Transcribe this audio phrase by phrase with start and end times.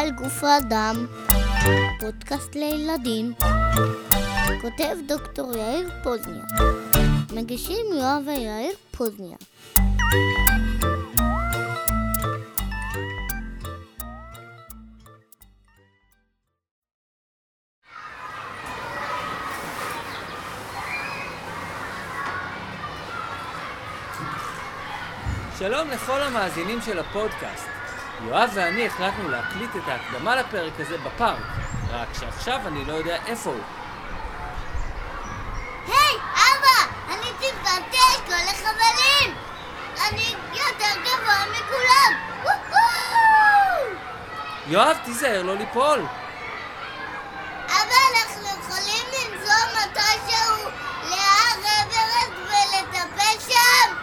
[0.00, 1.06] על גוף האדם,
[2.00, 3.32] פודקאסט לילדים,
[4.60, 6.44] כותב דוקטור יאיר פוזניה,
[7.32, 9.36] מגישים יואב ויאיר פוזניה.
[25.58, 27.73] שלום לכל המאזינים של הפודקאסט.
[28.28, 31.42] יואב ואני החלטנו להקליט את ההקדמה לפרק הזה בפארק,
[31.90, 33.60] רק שעכשיו אני לא יודע איפה הוא.
[35.86, 36.92] היי, אבא!
[37.08, 39.34] אני טיפלתי את כל החברים!
[40.08, 42.34] אני יותר גבוה מכולם!
[44.66, 46.06] יואב, תיזהר לא ליפול!
[47.66, 50.70] אבא, אנחנו יכולים לנסוע מתישהו
[51.10, 53.94] להר אברסט ולטפל שם?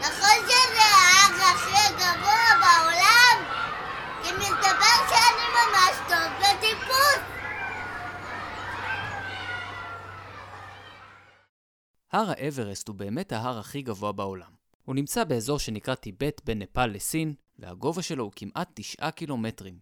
[0.00, 3.44] נכון שזה ההר הכי גבוה בעולם?
[4.22, 7.18] כי מסתבר שאני ממש טוב בטיפוס!
[12.12, 14.50] הר האברסט הוא באמת ההר הכי גבוה בעולם.
[14.84, 19.78] הוא נמצא באזור שנקרא טיבט בין נפאל לסין, והגובה שלו הוא כמעט 9 קילומטרים.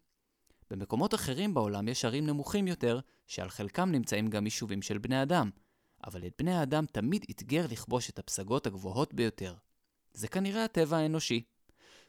[0.70, 5.50] במקומות אחרים בעולם יש הרים נמוכים יותר, שעל חלקם נמצאים גם יישובים של בני אדם,
[6.06, 9.54] אבל את בני האדם תמיד אתגר לכבוש את הפסגות הגבוהות ביותר.
[10.12, 11.42] זה כנראה הטבע האנושי.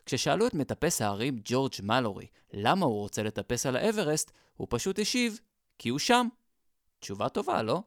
[0.06, 5.40] כששאלו את מטפס ההרים ג'ורג' מלורי למה הוא רוצה לטפס על האברסט, הוא פשוט השיב,
[5.80, 6.28] כי הוא שם.
[7.00, 7.84] תשובה טובה, לא?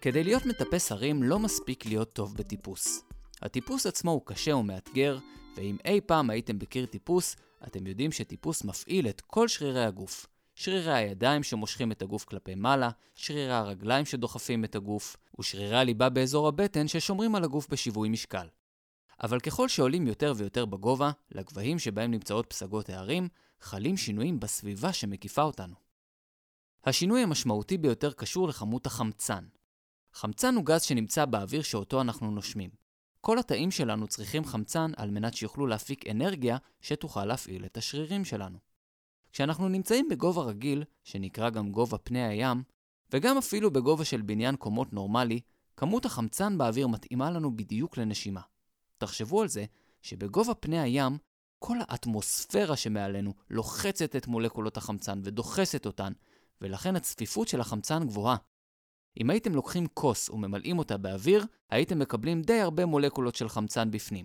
[0.00, 3.02] כדי להיות מטפס הרים לא מספיק להיות טוב בטיפוס.
[3.42, 5.18] הטיפוס עצמו הוא קשה ומאתגר,
[5.56, 10.26] ואם אי פעם הייתם בקיר טיפוס, אתם יודעים שטיפוס מפעיל את כל שרירי הגוף.
[10.54, 16.48] שרירי הידיים שמושכים את הגוף כלפי מעלה, שרירי הרגליים שדוחפים את הגוף, ושרירי הליבה באזור
[16.48, 18.46] הבטן ששומרים על הגוף בשיווי משקל.
[19.22, 23.28] אבל ככל שעולים יותר ויותר בגובה, לגבהים שבהם נמצאות פסגות ההרים,
[23.60, 25.74] חלים שינויים בסביבה שמקיפה אותנו.
[26.84, 29.44] השינוי המשמעותי ביותר קשור לכמות החמצן.
[30.12, 32.70] חמצן הוא גז שנמצא באוויר שאותו אנחנו נושמים.
[33.20, 38.58] כל התאים שלנו צריכים חמצן על מנת שיוכלו להפיק אנרגיה שתוכל להפעיל את השרירים שלנו.
[39.32, 42.62] כשאנחנו נמצאים בגובה רגיל, שנקרא גם גובה פני הים,
[43.12, 45.40] וגם אפילו בגובה של בניין קומות נורמלי,
[45.76, 48.40] כמות החמצן באוויר מתאימה לנו בדיוק לנשימה.
[48.98, 49.64] תחשבו על זה
[50.02, 51.18] שבגובה פני הים,
[51.58, 56.12] כל האטמוספירה שמעלינו לוחצת את מולקולות החמצן ודוחסת אותן,
[56.60, 58.36] ולכן הצפיפות של החמצן גבוהה.
[59.20, 64.24] אם הייתם לוקחים כוס וממלאים אותה באוויר, הייתם מקבלים די הרבה מולקולות של חמצן בפנים.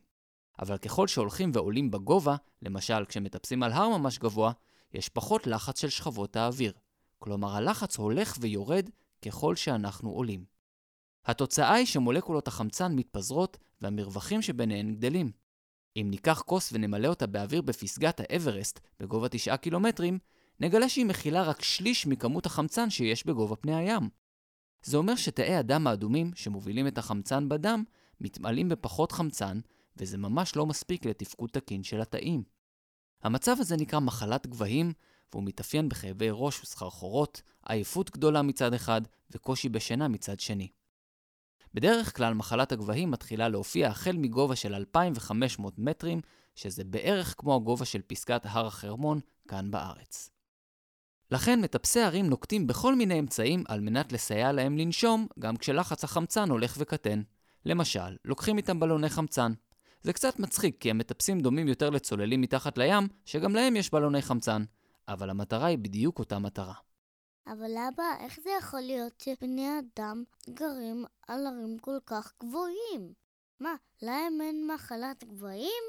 [0.59, 4.51] אבל ככל שהולכים ועולים בגובה, למשל כשמטפסים על הר ממש גבוה,
[4.93, 6.73] יש פחות לחץ של שכבות האוויר.
[7.19, 8.89] כלומר, הלחץ הולך ויורד
[9.25, 10.45] ככל שאנחנו עולים.
[11.25, 15.31] התוצאה היא שמולקולות החמצן מתפזרות והמרווחים שביניהן גדלים.
[15.95, 20.19] אם ניקח כוס ונמלא אותה באוויר בפסגת האברסט, בגובה 9 קילומטרים,
[20.59, 24.09] נגלה שהיא מכילה רק שליש מכמות החמצן שיש בגובה פני הים.
[24.85, 27.83] זה אומר שתאי הדם האדומים שמובילים את החמצן בדם
[28.21, 29.59] מתמלאים בפחות חמצן,
[29.97, 32.43] וזה ממש לא מספיק לתפקוד תקין של התאים.
[33.23, 34.93] המצב הזה נקרא מחלת גבהים,
[35.33, 39.01] והוא מתאפיין בכאבי ראש וסחרחורות, עייפות גדולה מצד אחד
[39.31, 40.67] וקושי בשינה מצד שני.
[41.73, 46.21] בדרך כלל מחלת הגבהים מתחילה להופיע החל מגובה של 2,500 מטרים,
[46.55, 50.34] שזה בערך כמו הגובה של פסגת הר החרמון כאן בארץ.
[51.31, 56.49] לכן מטפסי הרים נוקטים בכל מיני אמצעים על מנת לסייע להם לנשום גם כשלחץ החמצן
[56.49, 57.21] הולך וקטן.
[57.65, 59.53] למשל, לוקחים איתם בלוני חמצן.
[60.01, 64.63] זה קצת מצחיק כי המטפסים דומים יותר לצוללים מתחת לים, שגם להם יש בלוני חמצן.
[65.07, 66.73] אבל המטרה היא בדיוק אותה מטרה.
[67.47, 73.13] אבל אבא, איך זה יכול להיות שבני אדם גרים על הרים כל כך גבוהים?
[73.59, 75.83] מה, להם אין מחלת גבוהים?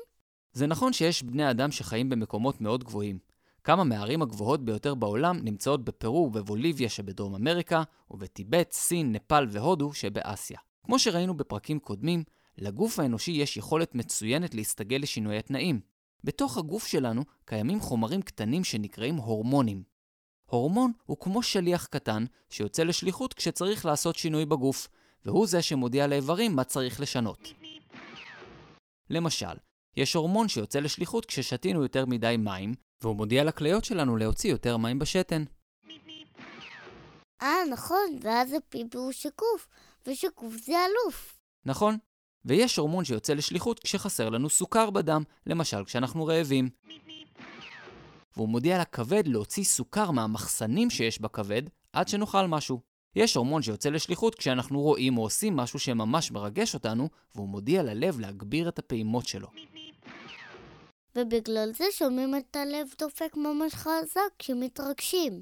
[0.52, 3.18] זה נכון שיש בני אדם שחיים במקומות מאוד גבוהים.
[3.66, 10.58] כמה מהערים הגבוהות ביותר בעולם נמצאות בפרו ובבוליביה שבדרום אמריקה, ובטיבט, סין, נפאל והודו שבאסיה.
[10.84, 12.24] כמו שראינו בפרקים קודמים,
[12.58, 15.80] לגוף האנושי יש יכולת מצוינת להסתגל לשינוי התנאים.
[16.24, 19.82] בתוך הגוף שלנו קיימים חומרים קטנים שנקראים הורמונים.
[20.50, 24.88] הורמון הוא כמו שליח קטן שיוצא לשליחות כשצריך לעשות שינוי בגוף,
[25.24, 27.52] והוא זה שמודיע לאיברים מה צריך לשנות.
[29.10, 29.56] למשל,
[29.96, 34.98] יש הורמון שיוצא לשליחות כששתינו יותר מדי מים, והוא מודיע לכליות שלנו להוציא יותר מים
[34.98, 35.44] בשתן.
[37.42, 39.68] אה, נכון, ואז הפיפי הוא שקוף,
[40.06, 41.38] ושקוף זה אלוף.
[41.64, 41.98] נכון.
[42.44, 46.68] ויש הורמון שיוצא לשליחות כשחסר לנו סוכר בדם, למשל כשאנחנו רעבים.
[48.36, 52.80] והוא מודיע לכבד להוציא סוכר מהמחסנים שיש בכבד עד שנאכל משהו.
[53.16, 58.20] יש הורמון שיוצא לשליחות כשאנחנו רואים או עושים משהו שממש מרגש אותנו, והוא מודיע ללב
[58.20, 59.48] להגביר את הפעימות שלו.
[61.16, 65.40] ובגלל זה שומעים את הלב דופק ממש חזק כשמתרגשים.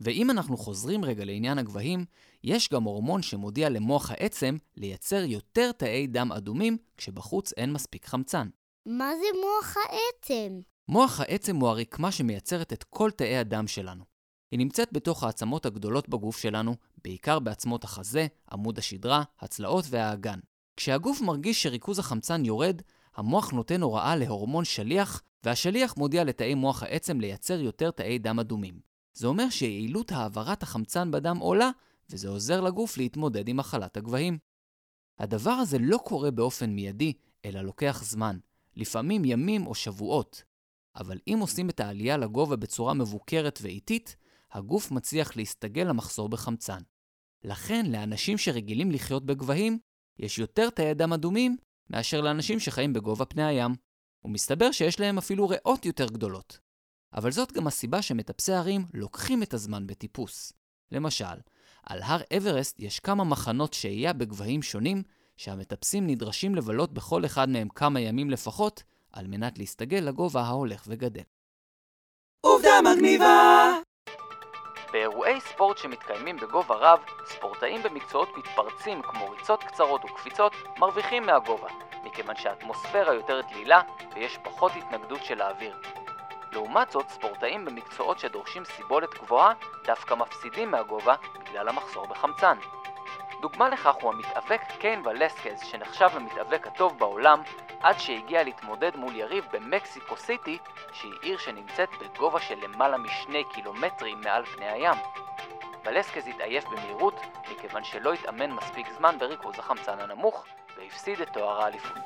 [0.00, 2.04] ואם אנחנו חוזרים רגע לעניין הגבהים,
[2.44, 8.48] יש גם הורמון שמודיע למוח העצם לייצר יותר תאי דם אדומים כשבחוץ אין מספיק חמצן.
[8.86, 10.60] מה זה מוח העצם?
[10.88, 14.04] מוח העצם הוא הרקמה שמייצרת את כל תאי הדם שלנו.
[14.50, 16.74] היא נמצאת בתוך העצמות הגדולות בגוף שלנו,
[17.04, 20.38] בעיקר בעצמות החזה, עמוד השדרה, הצלעות והאגן.
[20.76, 22.82] כשהגוף מרגיש שריכוז החמצן יורד,
[23.16, 28.80] המוח נותן הוראה להורמון שליח, והשליח מודיע לתאי מוח העצם לייצר יותר תאי דם אדומים.
[29.14, 31.70] זה אומר שיעילות העברת החמצן בדם עולה,
[32.10, 34.38] וזה עוזר לגוף להתמודד עם מחלת הגבהים.
[35.18, 37.12] הדבר הזה לא קורה באופן מיידי,
[37.44, 38.38] אלא לוקח זמן,
[38.76, 40.42] לפעמים ימים או שבועות.
[40.96, 44.16] אבל אם עושים את העלייה לגובה בצורה מבוקרת ואיטית,
[44.52, 46.80] הגוף מצליח להסתגל למחסור בחמצן.
[47.44, 49.78] לכן, לאנשים שרגילים לחיות בגבהים,
[50.18, 51.56] יש יותר תאי דם אדומים
[51.90, 53.74] מאשר לאנשים שחיים בגובה פני הים.
[54.26, 56.58] ומסתבר שיש להם אפילו ריאות יותר גדולות.
[57.14, 60.52] אבל זאת גם הסיבה שמטפסי הרים לוקחים את הזמן בטיפוס.
[60.92, 61.24] למשל,
[61.82, 65.02] על הר אברסט יש כמה מחנות שהייה בגבהים שונים,
[65.36, 71.22] שהמטפסים נדרשים לבלות בכל אחד מהם כמה ימים לפחות, על מנת להסתגל לגובה ההולך וגדל.
[72.40, 73.75] עובדה מגניבה!
[74.96, 81.68] באירועי ספורט שמתקיימים בגובה רב, ספורטאים במקצועות מתפרצים כמו ריצות קצרות וקפיצות מרוויחים מהגובה,
[82.04, 83.80] מכיוון שהאטמוספירה יותר דלילה
[84.14, 85.76] ויש פחות התנגדות של האוויר.
[86.52, 89.52] לעומת זאת, ספורטאים במקצועות שדורשים סיבולת גבוהה
[89.84, 92.56] דווקא מפסידים מהגובה בגלל המחסור בחמצן.
[93.40, 97.42] דוגמה לכך הוא המתאבק קיין ולסקז, שנחשב למתאבק הטוב בעולם,
[97.80, 100.58] עד שהגיע להתמודד מול יריב במקסיקו סיטי,
[100.92, 104.96] שהיא עיר שנמצאת בגובה של למעלה משני קילומטרים מעל פני הים.
[105.84, 107.14] ולסקז התעייף במהירות,
[107.52, 110.44] מכיוון שלא התאמן מספיק זמן בריכוז החמצן הנמוך,
[110.78, 112.02] והפסיד את תואר האליפות.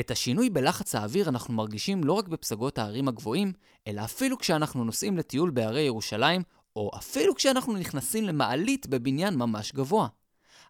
[0.00, 3.52] את השינוי בלחץ האוויר אנחנו מרגישים לא רק בפסגות הערים הגבוהים,
[3.86, 6.42] אלא אפילו כשאנחנו נוסעים לטיול בהרי ירושלים,
[6.78, 10.08] או אפילו כשאנחנו נכנסים למעלית בבניין ממש גבוה.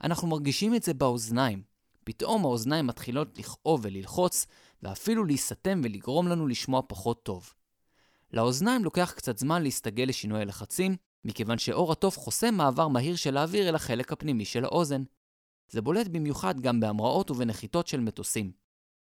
[0.04, 1.62] אנחנו מרגישים את זה באוזניים.
[2.04, 4.46] פתאום האוזניים מתחילות לכאוב וללחוץ,
[4.82, 7.52] ואפילו להיסתם ולגרום לנו לשמוע פחות טוב.
[8.32, 13.68] לאוזניים לוקח קצת זמן להסתגל לשינוי הלחצים, מכיוון שאור התוף חוסם מעבר מהיר של האוויר
[13.68, 15.02] אל החלק הפנימי של האוזן.
[15.68, 18.52] זה בולט במיוחד גם בהמראות ובנחיתות של מטוסים.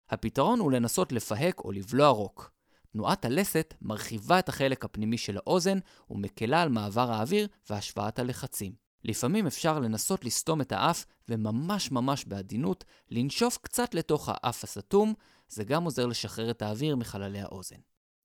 [0.10, 2.52] הפתרון הוא לנסות לפהק או לבלוע רוק.
[2.94, 5.80] תנועת הלסת מרחיבה את החלק הפנימי של האוזן
[6.10, 8.74] ומקלה על מעבר האוויר והשוואת הלחצים.
[9.04, 15.14] לפעמים אפשר לנסות לסתום את האף וממש ממש בעדינות לנשוף קצת לתוך האף הסתום,
[15.48, 17.76] זה גם עוזר לשחרר את האוויר מחללי האוזן.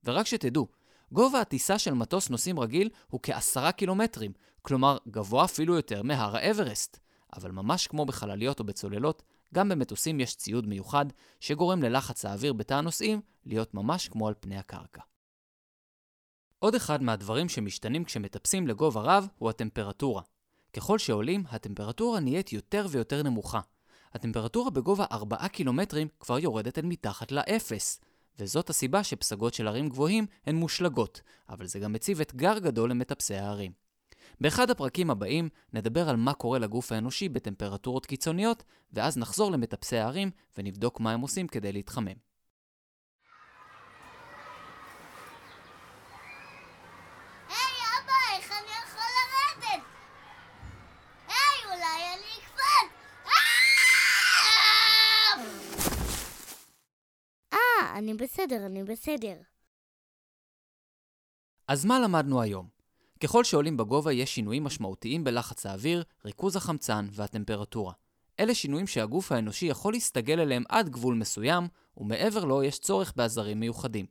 [0.04, 0.68] ורק שתדעו,
[1.12, 4.32] גובה הטיסה של מטוס נוסעים רגיל הוא כעשרה קילומטרים,
[4.62, 6.98] כלומר גבוה אפילו יותר מהר האברסט.
[7.36, 9.22] אבל ממש כמו בחלליות או בצוללות,
[9.54, 11.06] גם במטוסים יש ציוד מיוחד
[11.40, 15.02] שגורם ללחץ האוויר בתא הנוסעים להיות ממש כמו על פני הקרקע.
[16.58, 20.22] עוד אחד מהדברים שמשתנים כשמטפסים לגובה רב הוא הטמפרטורה.
[20.72, 23.60] ככל שעולים, הטמפרטורה נהיית יותר ויותר נמוכה.
[24.14, 28.00] הטמפרטורה בגובה 4 קילומטרים כבר יורדת אל מתחת לאפס,
[28.38, 33.34] וזאת הסיבה שפסגות של ערים גבוהים הן מושלגות, אבל זה גם מציב אתגר גדול למטפסי
[33.34, 33.87] הערים.
[34.40, 40.30] באחד הפרקים הבאים נדבר על מה קורה לגוף האנושי בטמפרטורות קיצוניות, ואז נחזור למטפסי הערים
[40.58, 42.28] ונבדוק מה הם עושים כדי להתחמם.
[57.98, 59.36] אני בסדר, אני בסדר.
[61.68, 62.77] אז מה למדנו היום?
[63.20, 67.92] ככל שעולים בגובה יש שינויים משמעותיים בלחץ האוויר, ריכוז החמצן והטמפרטורה.
[68.40, 73.60] אלה שינויים שהגוף האנושי יכול להסתגל אליהם עד גבול מסוים, ומעבר לו יש צורך בעזרים
[73.60, 74.06] מיוחדים.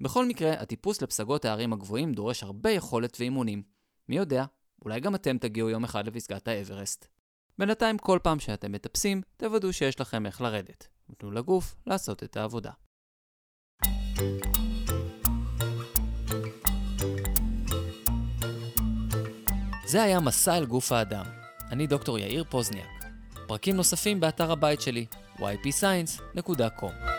[0.00, 3.62] בכל מקרה, הטיפוס לפסגות הערים הגבוהים דורש הרבה יכולת ואימונים.
[4.08, 4.44] מי יודע,
[4.84, 7.06] אולי גם אתם תגיעו יום אחד לפסגת האברסט.
[7.58, 10.88] בינתיים, כל פעם שאתם מטפסים, תוודאו שיש לכם איך לרדת.
[11.10, 12.70] ותנו לגוף לעשות את העבודה.
[19.90, 21.24] זה היה מסע אל גוף האדם.
[21.70, 23.04] אני דוקטור יאיר פוזניאק.
[23.46, 25.06] פרקים נוספים באתר הבית שלי,
[25.38, 27.09] ypscience.com.